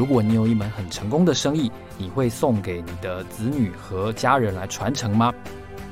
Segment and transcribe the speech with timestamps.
[0.00, 5.30] 如果你有一门很成功的生意，你会送给你的子女和家人来传承吗？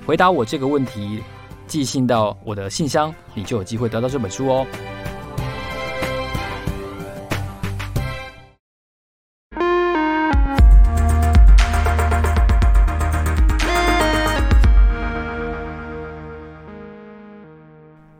[0.06, 1.22] 回答我这个问题，
[1.66, 4.66] 寄信到我的信箱，你就有机会得到这本书哦。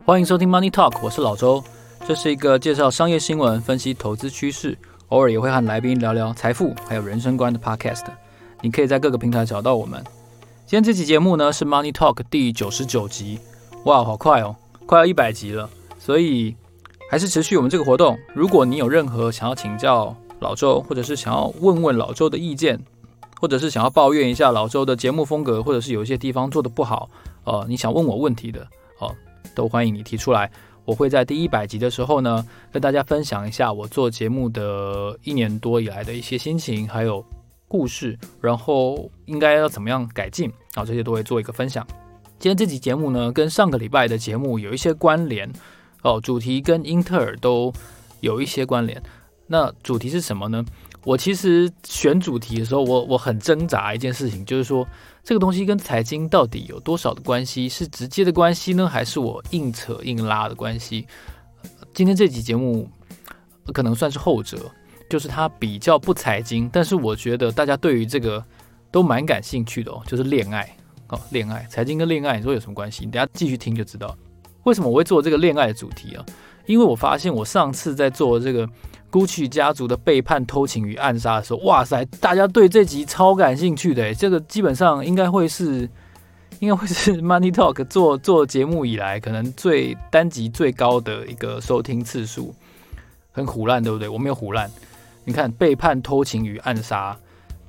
[0.05, 1.63] 欢迎收听 Money Talk，我是老周，
[2.07, 4.77] 这是一个介绍商业新闻、分析投资趋势。
[5.09, 8.05] 偶尔也会和来宾聊聊财富还有人生观的 Podcast，
[8.61, 10.03] 你可以在各个平台找到我们。
[10.67, 13.39] 今天这期节目呢是 Money Talk 第九十九集，
[13.85, 15.67] 哇，好快哦，快要一百集了。
[15.97, 16.55] 所以
[17.09, 18.19] 还是持续我们这个活动。
[18.35, 22.79] 如果你有任何想要请教老周，或者是想要问问老周的意见，
[23.41, 27.09] 或者是想要抱怨一下老周的节目风格，或者是有一些地方做的不好，
[27.45, 28.67] 呃，你想问我问题的，
[28.99, 29.11] 哦、
[29.55, 30.51] 都欢迎你提出来。
[30.89, 37.23] 我会在第一百集的时候呢，跟大家分享一下我做节目的一年多以来的一些心情，还有
[37.67, 41.85] 故事，然后应该要怎么样改进，啊，这些都会做一个分享。
[42.39, 45.47] 今天这集节目呢，跟上个礼拜的节目有一些关联，
[46.01, 47.71] 哦，主题跟英特尔都
[48.21, 48.99] 有一些关联。
[49.45, 50.65] 那主题是什么呢？
[51.03, 54.87] 我其实选主题的时候，我我很挣扎一件事情，就是说
[55.29, 57.69] 这个东西跟财经到底有多少的关系？
[57.69, 61.05] 是直接的关系呢，还是我硬扯硬拉的关系？
[61.93, 62.89] 今天这集节目
[63.71, 64.57] 可能算是后者，
[65.07, 68.43] 就是它比较不财经，但是我觉得大家对于这个
[68.89, 70.67] 都蛮感兴趣的哦，就是恋爱
[71.09, 73.05] 哦，恋爱，财经跟恋爱你说有什么关系？
[73.05, 74.17] 你等下继续听就知道
[74.63, 76.25] 为什么我会做这个恋爱的主题啊，
[76.65, 78.67] 因为我发现我上次在做这个。
[79.11, 84.13] Gucci 家族的背叛、偷情与暗杀的时候，哇塞，大家对这集超感兴趣的。
[84.13, 85.89] 这个基本上应该会是，
[86.59, 92.53] 应该会是 Money Talk 做做节目以来可能最单集最高的一个收听次数，
[93.31, 94.07] 很唬烂，对不对？
[94.07, 94.69] 我没有唬烂。
[95.25, 97.17] 你看，背叛、偷情与暗杀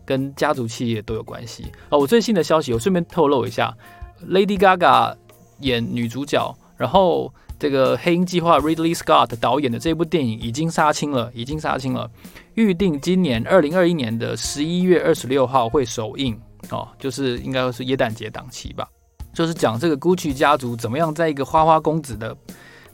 [0.05, 1.99] 跟家族企业都有关系哦。
[1.99, 3.75] 我最新的消息，我顺便透露一下
[4.29, 5.15] ，Lady Gaga
[5.61, 7.33] 演女主角，然后。
[7.61, 12.11] 这个黑鹰计划 Ridley Scott 导演的这部电影已经杀青了，已经杀青了，
[12.55, 18.89] 预定今年二零二一年的十一月二十六号会首映哦，就是应该是耶诞节档期吧，
[19.35, 22.35] 就是讲这个 Gucci 家族怎么样在一个花花公子的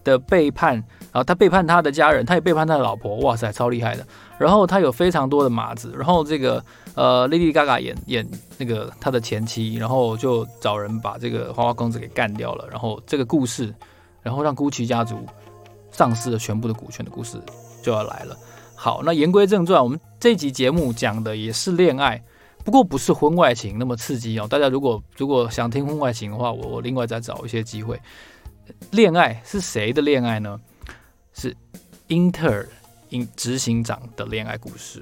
[0.03, 4.05] 的背叛，然后他背叛他的家人，他也背叛他的老婆，哇塞，超厉害的。
[4.37, 6.60] 然后他有非常多的马子，然后这个
[6.97, 8.28] 呃 Lady Gaga 演演
[8.59, 13.72] 那个他的前妻，然后就找人把这个花花公子给干掉了，然后这个故事。
[14.26, 15.25] 然后让 Gucci 家族
[15.92, 17.41] 丧失了全部的股权的故事
[17.81, 18.37] 就要来了。
[18.75, 22.20] 好，那言归正传，我们这集节目讲的也是恋爱，
[22.64, 24.48] 不过不是婚外情那么刺激哦。
[24.50, 28.00] 大家如果如果想听婚外情的话，我我另外再找一些机会。
[28.91, 30.60] 恋爱是谁的恋爱呢？
[31.32, 31.56] 是
[32.08, 32.69] 英特尔
[33.10, 35.00] 英执行长的恋爱故事。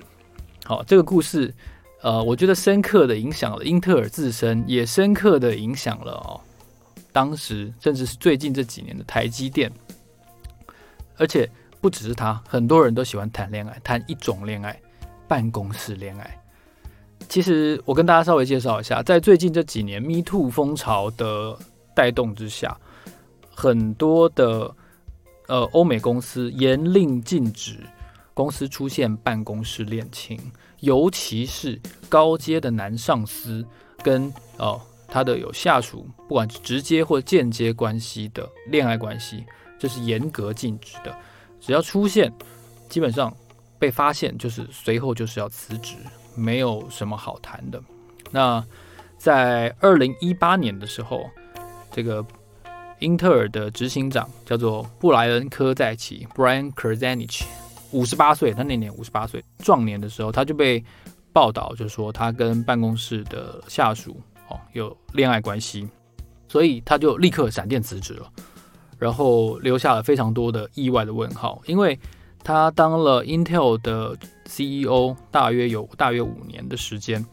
[0.64, 1.54] 好，这个故事，
[2.02, 6.40] 呃，我觉得深刻的影响了英特尔自身，也深刻的影响了哦。
[7.14, 9.70] 当时，甚至是最近这几年的台积电，
[11.16, 11.48] 而且
[11.80, 14.76] 不只是他，很多人都喜欢谈恋爱，谈一种恋爱——
[15.28, 16.42] 办公室恋爱。
[17.28, 21.56] 其实，我跟大家稍微介绍一下，在最近这几年 Me Too 风潮的
[21.94, 22.76] 带动之下，
[23.48, 24.74] 很多的
[25.46, 27.78] 呃欧美公司严令禁止
[28.34, 30.36] 公司出现办公室恋情，
[30.80, 33.64] 尤其是高阶的男上司
[34.02, 34.26] 跟
[34.56, 34.66] 哦。
[34.66, 34.80] 呃
[35.14, 39.44] 他的有下属，不管是直接或间接关系的恋爱关系，
[39.78, 41.16] 这是严格禁止的。
[41.60, 42.32] 只要出现，
[42.88, 43.32] 基本上
[43.78, 45.94] 被发现就是随后就是要辞职，
[46.34, 47.80] 没有什么好谈的。
[48.32, 48.60] 那
[49.16, 51.30] 在二零一八年的时候，
[51.92, 52.26] 这个
[52.98, 57.44] 英特尔的执行长叫做布莱恩科在奇 （Brian Krzanich），
[57.92, 60.84] 五十八岁，他那年五十八岁，壮年的时候，他就被
[61.32, 64.20] 报道，就是说他跟办公室的下属。
[64.72, 65.88] 有恋爱关系，
[66.48, 68.30] 所以他就立刻闪电辞职了，
[68.98, 71.60] 然后留下了非常多的意外的问号。
[71.66, 71.98] 因为
[72.42, 74.16] 他当了 Intel 的
[74.46, 77.24] CEO，大约有大约五年的时间。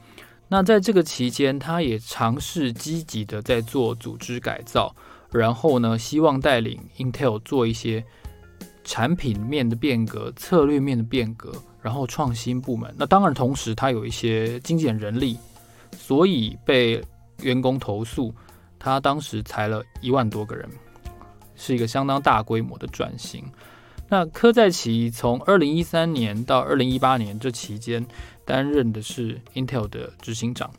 [0.48, 4.94] 那在这个期间，他也尝试积极的在做组织改造，
[5.32, 8.04] 然后呢，希望带领 Intel 做一些
[8.84, 12.94] 产品面的变革、策略面的变革，然后创新部门。
[12.98, 15.38] 那当然，同时他有一些精简人力，
[15.98, 17.02] 所以被
[17.42, 18.34] 员工投诉，
[18.80, 20.70] 他当时裁了一万多个人，
[21.56, 23.44] 是一个相当大规模的转型。
[24.10, 28.06] 那柯在奇从二零一三年到二零一八年这期间
[28.44, 30.70] 担任的是 Intel 的执行长。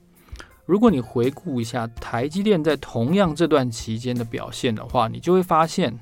[0.67, 5.99] 如果你回顾一下台积电在同样这段期间的表现的话，你就会发现，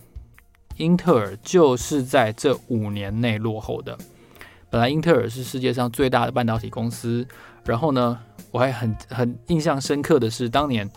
[0.77, 3.97] 英特尔就是在这五年内落后的。
[4.71, 7.27] 本来英特尔是世界上最大的半导体公司，
[7.65, 8.19] 然后呢，
[8.53, 10.89] 我还很很印象深刻的是，当年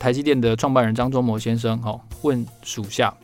[0.00, 3.16] 台积电的创办人张忠谋先生哦问属下，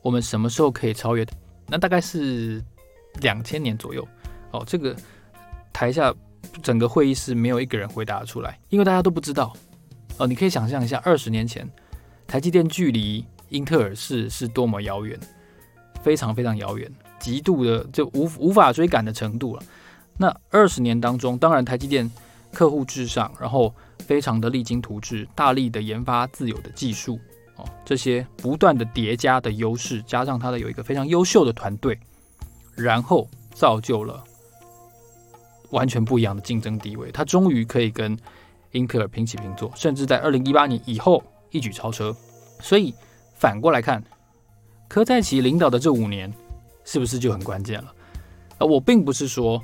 [0.00, 1.26] 我们什么时候可以超越？
[1.66, 2.62] 那大概是
[3.20, 4.06] 两千年左右
[4.52, 4.62] 哦。
[4.64, 4.94] 这个
[5.72, 6.14] 台下
[6.62, 9.52] 整个会议室没有一个人回答出来，因为大家都不知道
[10.18, 10.26] 哦。
[10.26, 11.68] 你可以想象一下，二十年前
[12.28, 15.18] 台积电距离英特尔是是多么遥远，
[16.00, 16.88] 非常非常遥远。
[17.18, 19.62] 极度的就无无法追赶的程度了。
[20.16, 22.10] 那二十年当中，当然台积电
[22.52, 27.20] 客户至上，然后非常的励精图治，大力的研发自有的技术
[27.56, 31.98] 哦，这些不断的叠加的优势，加上它的有一个非常优秀的团队，
[32.74, 34.24] 然后造就了
[35.70, 37.10] 完全不一样的竞争地位。
[37.12, 38.18] 它终于可以跟
[38.72, 42.16] 英特尔平起平坐，甚至在二零一八年以后一举超车。
[42.60, 42.92] 所以
[43.36, 44.02] 反过来看，
[44.88, 46.32] 柯在奇领导的这五年。
[46.90, 47.94] 是不是就很关键了？
[48.56, 49.62] 呃，我并不是说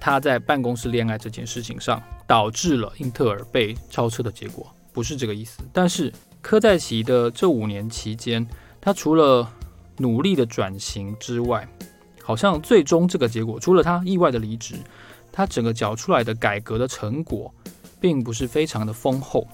[0.00, 5.62] 他在办公室恋爱这件事情上导致了英特尔被超车的结果，不是这个意思。
[5.74, 8.46] 但是科在奇的这五年期间，
[8.80, 9.46] 他除了
[9.98, 11.68] 努力的转型之外，
[12.22, 14.76] 好像最终这个结果，除了他意外的离职，
[15.30, 17.52] 他整个缴出来的改革的成果，
[18.00, 19.46] 并不是非常的丰厚。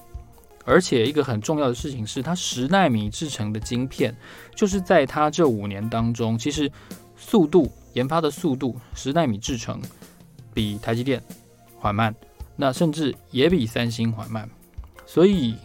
[0.65, 4.15] 而且一个很重要的事情是，它十纳米制成的晶片，
[4.55, 6.71] 就是在他这五年当中，其实。
[7.23, 9.79] 速度研发的速度，十纳米制成
[10.55, 11.21] 比台积电
[11.77, 12.13] 缓慢，
[12.55, 14.49] 那甚至也比三星缓慢，
[15.05, 15.55] 所以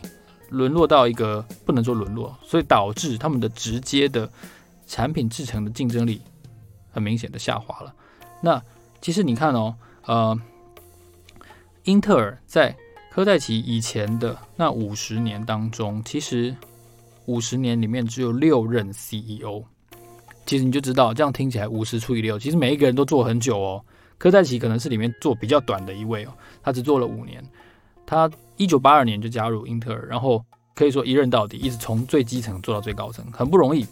[0.50, 4.30] 沦落到一个不能说沦落，所以导致他们的直接的
[4.86, 6.20] 产品制成的竞争力
[6.90, 7.94] 很明显的下滑了。
[8.42, 8.62] 那
[9.00, 10.38] 其实你看哦，呃，
[11.84, 12.76] 英特尔在
[13.16, 16.54] 柯在奇以前的那五十年当中，其实
[17.24, 19.64] 五十年里面只有六任 CEO。
[20.44, 23.82] 其实你就知道，这样听起来五十除以六，其实每一个人都做很久哦。
[24.18, 26.28] 柯在奇可能是里面做比较短的一位哦，
[26.62, 27.42] 他只做了五年。
[28.04, 33.86] 他一九八二年就加入英特尔，然后可以说一任到底，一直从最基层做到最高层，很不容易。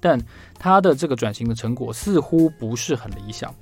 [0.00, 0.18] 但
[0.58, 3.54] 他的这个转型的成果似乎不是很理想。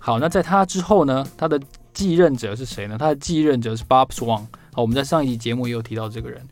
[0.00, 1.24] 好，那在他之后呢？
[1.36, 1.60] 他的
[1.92, 2.98] 继任者是谁呢？
[2.98, 4.44] 他的继任者是 Bob Swan。
[4.74, 6.44] 好，我们在上一集节目也有提到这个人。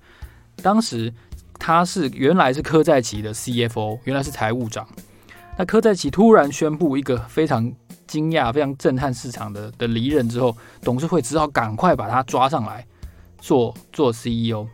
[0.62, 1.12] 当时
[1.58, 4.88] 他是原来是柯在奇的 CFO，原来是财务长。
[5.58, 7.70] 那柯在奇突然宣布一个非常
[8.06, 12.86] 惊讶、非常震撼市场的的离任之后，董事会只好赶快把他抓上来
[13.38, 14.66] 做做 CEO。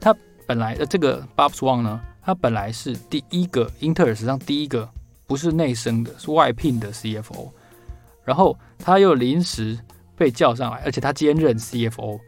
[0.00, 0.14] 他
[0.46, 4.88] 本来的这个 Bob Swan 呢，他本来是第一个英特尔史上第一个
[5.26, 7.50] 不是内生的，是外聘的 CFO。
[8.24, 9.76] 然后他又临时
[10.16, 12.20] 被叫上来，而且他兼任 CFO，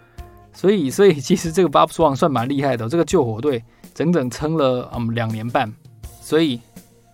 [0.55, 3.63] 所以 所以其实这个 Bob Swan 算蛮厉害的，这个救火队
[3.93, 5.71] 整整撑了嗯两年半，
[6.23, 6.59] 所以。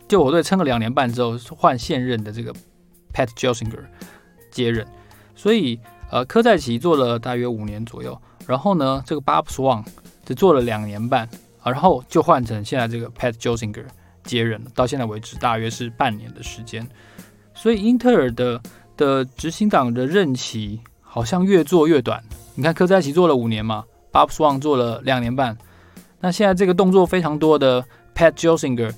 [0.08, 2.52] 救火队撑了两年半之后，换现任的这个
[3.14, 3.87] Pat j e l s i n g e r
[4.50, 4.84] 接任，
[5.37, 5.78] 所以
[6.10, 9.85] 呃，科在奇做了大约五年左右，然后呢，这个 Bob Swan
[10.25, 11.28] 只做了两年半，
[11.62, 13.87] 然后就换成现在这个 Pat j e l s i n g e r
[14.25, 16.85] 接任了，到现在为止大约是半年的时间，
[17.54, 18.61] 所以英特尔的
[18.97, 22.20] 的执行长的任期好像越做越短。
[22.54, 25.57] 你看柯在奇做了五年嘛，Bob Swan 做了两年半，
[26.21, 28.92] 那现在这个动作非常多的 Pat Jossinger。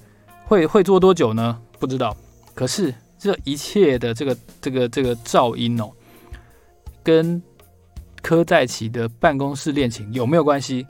[0.44, 1.58] 会会做多久呢？
[1.78, 2.14] 不知道。
[2.52, 5.90] 可是这一切的这个这个这个噪音哦，
[7.02, 7.40] 跟
[8.20, 10.84] 柯在奇的办公室恋情有没有关系？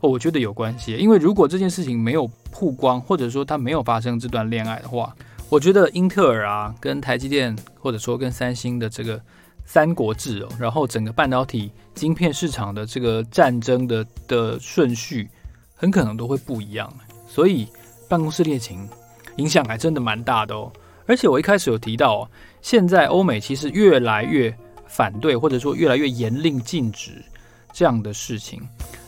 [0.00, 0.94] 哦，我觉得有关系。
[0.96, 5.16] 因为如果这件事情没有曝光，或者说他没有发生这段恋爱的话，
[5.48, 9.18] 我觉得英特尔啊，跟台积电，或者说跟三星的这个
[9.66, 15.28] 三国志哦，然后整个半导体晶片市场的这个战争的的顺序，
[15.74, 16.90] 很可能都会不一样。
[17.28, 17.68] 所以
[18.08, 18.88] 办公室恋情。
[19.36, 20.72] 影响还真的蛮大的哦，
[21.04, 22.30] 而且我一开始有提到哦，
[22.62, 24.50] 现在欧美其实越来越
[24.86, 27.22] 反对，或者说越来越严令禁止
[27.70, 28.66] 这样的事情。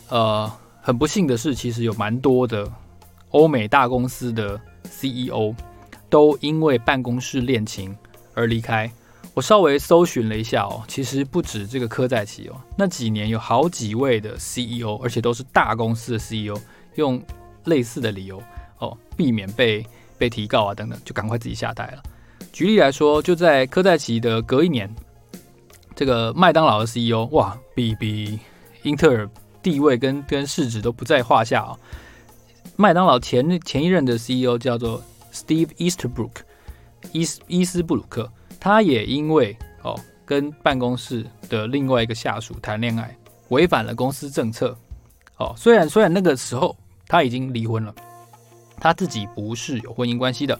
[0.09, 0.47] 呃，
[0.83, 2.71] 很不幸的是，其实有蛮多的
[3.31, 5.51] 欧美大公司的 CEO
[6.11, 7.97] 都因为办公室恋情
[8.35, 8.87] 而离开。
[9.39, 16.57] 我稍微搜寻了一下哦，其实不止这个科再奇哦，那几年有好几位的 CEO，而且都是大公司的 CEO，
[16.95, 17.23] 用
[17.63, 18.43] 类似的理由
[18.79, 19.85] 哦，避免被。
[20.17, 22.03] 被提告啊，等等，就赶快自己下台了。
[22.51, 24.93] 举例来说，就在科在奇的隔一年，
[25.95, 28.37] 这个麦当劳的 CEO，哇，比比
[28.83, 29.29] 英特尔
[29.63, 31.79] 地位跟跟市值都不在话下、哦。
[32.75, 36.41] 麦当劳前前一任的 CEO 叫做 Steve Easterbrook，
[37.13, 38.29] 伊斯伊斯布鲁克，
[38.59, 43.15] 他也因为哦跟办公室的另外一个下属谈恋爱，
[43.49, 44.77] 违反了公司政策。
[45.37, 46.75] 哦，虽然虽然那个时候
[47.07, 47.95] 他已经离婚了，
[48.77, 50.59] 他自己不是有婚姻关系的，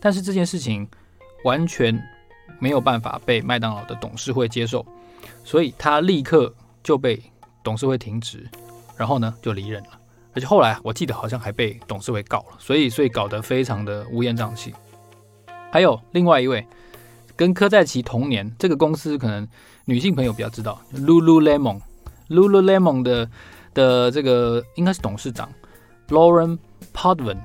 [0.00, 0.88] 但是这件事情
[1.44, 2.02] 完全
[2.58, 4.84] 没有办法被麦当劳的董事会接受，
[5.44, 7.22] 所以他立刻就被
[7.62, 8.48] 董事会停职，
[8.96, 9.90] 然后呢就离任了，
[10.32, 14.74] 而且后来我记得好像还被董事会告了，所以所以搞得非常的乌烟瘴气。
[15.70, 16.66] 还有另外一位
[17.36, 19.46] 跟科在奇同年，这个公司可能
[19.84, 23.28] 女性朋友比较知道，Lululemon，Lululemon 的。
[23.74, 25.52] 的这个应该是董事长
[26.06, 26.56] Lauren
[26.94, 27.38] Podvin，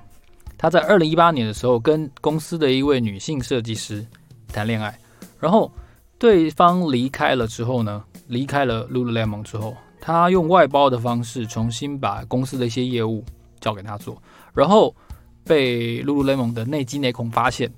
[0.59, 4.05] 他在二零一八年的时候跟公司的一位女性设计师
[4.47, 4.95] 谈恋爱，
[5.39, 5.71] 然后
[6.19, 13.25] 对方离开了之后呢，离开了 Lululemon 之后，他用外包的方式重新把公司的一些业务
[13.59, 14.21] 交给他做，
[14.53, 14.95] 然后
[15.43, 17.73] 被 Lululemon 的内机内控发现，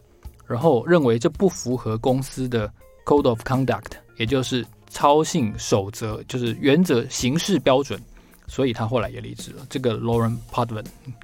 [0.51, 2.71] 然后认为这不符合公司的
[3.05, 7.99] Code of Conduct，也就是操信守则，就是原则行事标准。
[8.47, 10.83] 所以他后来也离职了，这个 Lauren Podvin。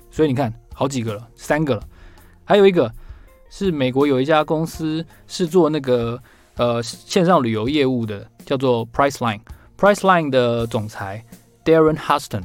[0.10, 1.84] 所以你看，好几个了，三个了，
[2.46, 2.90] 还有一个
[3.50, 6.18] 是美国有一家公司是做那个
[6.56, 9.42] 呃线上旅游业务的，叫做 Priceline。
[9.78, 11.22] Priceline 的总裁
[11.66, 12.44] Darren Huston，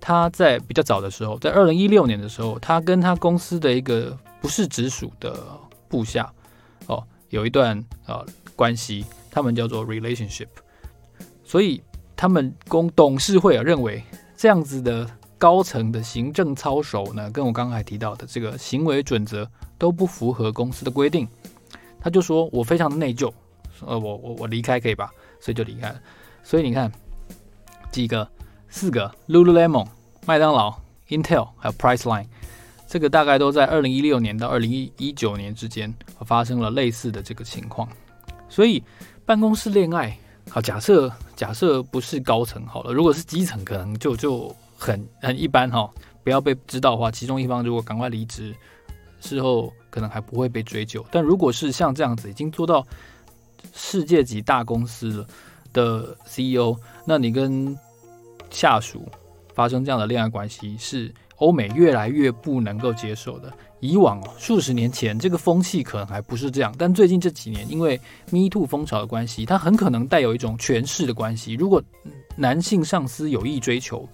[0.00, 5.36] 他在比较早的时候，在二零一六年的时候，他跟他公司的一个不是直属的
[5.88, 6.32] 部下
[6.86, 10.48] 哦有一段呃关系，他们叫做 relationship。
[11.44, 11.82] 所以。
[12.20, 14.02] 他们公董事会啊认为
[14.36, 21.28] 这样子的高层的行政操守呢，跟我刚刚还提到的这个行为准则都不符合公司的规定。
[22.00, 23.32] 他就说我非常的内疚，
[23.86, 25.12] 呃，我我我离开可以吧？
[25.38, 26.00] 所以就离开了。
[26.42, 26.90] 所以你看
[27.92, 28.28] 几个，
[28.68, 29.86] 四个，Lululemon、
[30.26, 30.74] 麦当劳、
[31.10, 32.26] Intel 还有 Priceline，
[32.88, 37.86] 这个大概都在二零一六年到二零一一九年之间发生了类似的这个情况。
[38.48, 38.82] 所以
[39.24, 40.18] 办公室恋爱。
[40.50, 45.90] 好，假设假设不是高层好了，如果是基层，可能就就很很一般哈。
[46.24, 48.54] 不要被知道的话，其中一方如果赶快离职，
[49.20, 51.04] 事后可能还不会被追究。
[51.10, 52.86] 但如果是像这样子，已经做到
[53.74, 55.26] 世界级大公司了
[55.74, 57.76] 的 CEO，那你跟
[58.48, 59.06] 下属
[59.54, 63.52] 发生这样的恋爱关系，是欧美越来越不能够接受的。
[63.80, 67.96] 以往，数十年前这个风气可能还不是这样，但最近这几年，因为
[68.30, 71.54] Me Too 风潮的关系，它很可能带有一种权势的关系。
[71.54, 71.80] 如果
[72.34, 74.08] 男性上司有意追求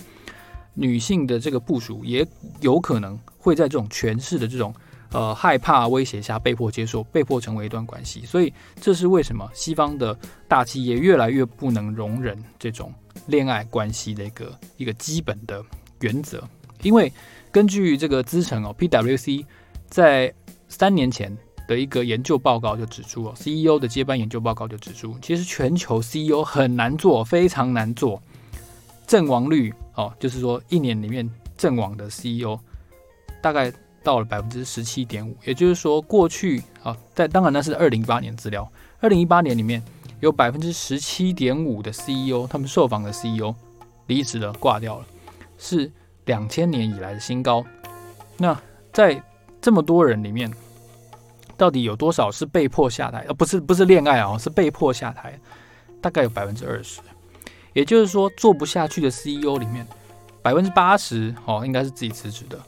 [0.74, 2.26] 女性的这个部署，也
[2.60, 4.74] 有可能会在这种权势的这种
[5.12, 8.26] 呃害怕威胁下被迫接受，被迫成为一段关系。
[8.26, 8.52] 所以
[8.82, 10.14] 这是为什么西方的
[10.46, 12.92] 大企业越来越不能容忍这种
[13.28, 15.64] 恋爱关系的一个一个基本的
[16.00, 16.46] 原则，
[16.84, 17.12] 因为。
[17.54, 19.44] 根据这个资诚哦，PwC
[19.88, 20.34] 在
[20.66, 21.38] 三年前
[21.68, 28.20] 的一个研究报告就指出哦，CEO 的接班研究报告就指出，其实全球 CEO 很难做，非常难做，
[29.06, 32.58] 阵亡率哦，就是说一年里面阵亡的 CEO
[33.40, 33.72] 大概
[34.02, 39.80] 到了百分之十七点五，也就是说过去啊，在当然那是二零一八年资料，二零一八年里面
[40.18, 43.54] 有百分之十七点五的 CEO，他们受访的 CEO
[44.08, 45.06] 离职了，挂掉了，
[45.56, 45.92] 是。
[46.26, 47.64] 两千年以来的新高。
[48.36, 48.58] 那
[48.92, 49.22] 在
[49.60, 50.50] 这么多人里面，
[51.56, 53.24] 到底有多少是被迫下台？
[53.28, 55.38] 呃，不是，不是恋爱啊，是被迫下台。
[56.00, 57.00] 大概有百分之二十。
[57.72, 59.86] 也就是说，做不下去的 CEO 里面，
[60.42, 62.58] 百分之八十哦，应该是自己辞职的。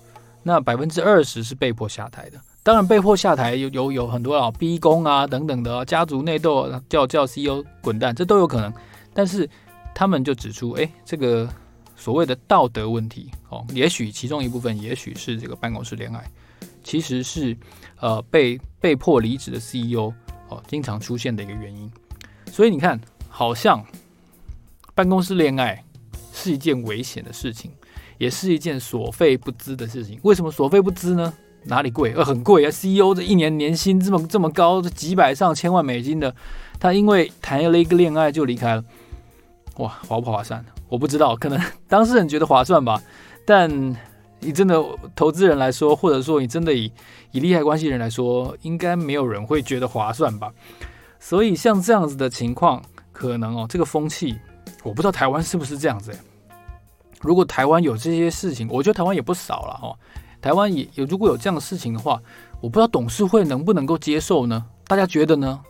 [0.43, 2.41] 那百分之二十是被迫下台的。
[2.63, 8.73] 当然，被迫下台有有有很多啊，逼宫啊等等的，家族内斗，叫叫 CEO 滚蛋，这都有可能。
[9.13, 9.49] 但是
[9.95, 11.49] 他们就指出，哎，这个。
[11.97, 16.31] 所谓的道德问题，哦，也许其中一部分，也许是这个办公室恋爱，
[16.85, 17.57] 其实是
[17.99, 20.13] 呃被被迫离职的 CEO
[20.49, 21.91] 哦，经常出现的一个原因。
[22.53, 23.85] 所以你看，好像
[24.95, 25.83] 办公室恋爱
[26.33, 27.71] 是一件危险的事情，
[28.19, 30.21] 也是一件所费不资的事情。
[30.23, 31.33] 为什么所费不资呢？
[31.65, 32.13] 哪里贵？
[32.15, 36.33] 呃，很贵啊！CEO 这一年年薪这么这么高，这几百上千万美金的，
[36.79, 38.85] 他因为谈了一个恋爱就离开了，
[39.79, 40.65] 哇，划不划算？
[40.89, 43.01] 我不知道，可能 当事人觉得划算吧，
[43.45, 43.69] 但
[44.41, 44.83] 你真的
[45.15, 46.93] 投资人来说，或者说你真的以
[47.33, 50.53] 以利害关系人来说，应该没有人会觉得划算吧。
[51.19, 54.37] 所以像这样子的情况，可能哦，这个风气，
[54.85, 56.17] 我不知道台湾是不是这样子。
[57.21, 59.97] 如果台湾有这些事情，我觉得台湾也不少了哦。
[60.41, 62.21] 台湾也有，如果有这样的事情的话，
[62.61, 64.65] 我不知道董事会能不能够接受呢？
[64.87, 65.61] 大家觉得呢？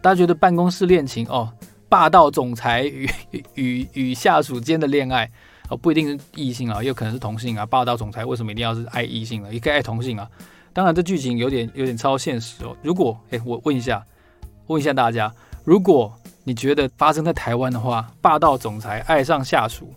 [0.00, 1.52] 大家觉得办公室恋情哦？
[1.88, 3.08] 霸道总裁与
[3.54, 5.30] 与与下属间的恋爱
[5.68, 7.64] 哦，不一定是异性啊，也有可能是同性啊。
[7.64, 9.52] 霸道总裁为什么一定要是爱异性呢？
[9.52, 10.28] 也可以爱同性啊。
[10.72, 12.76] 当然，这剧情有点有点超现实哦。
[12.82, 14.04] 如果诶，我问一下，
[14.66, 15.32] 问一下大家，
[15.64, 16.12] 如果
[16.42, 19.94] 你觉得发生在台湾的话，霸道总裁爱上下属，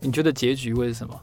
[0.00, 1.18] 你觉得结局会是什么？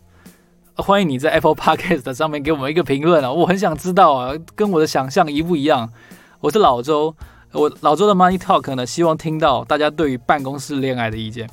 [0.75, 5.91] 欢迎你在 Apple Podcast 上面给我们一个评论啊，我很想知道啊，跟我的想象一不一样？
[6.39, 7.15] 我是老周，
[7.51, 11.49] 我老周的 Money Talk 呢，希望听到大家对于办公室恋爱的意见，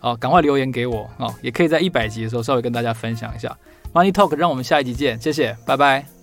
[0.00, 3.56] 啊，赶快留言给我哦，也可以在一百集的时候稍微跟大家分享一下。
[3.92, 6.15] Money Talk，让我们下一集见，谢谢，拜拜。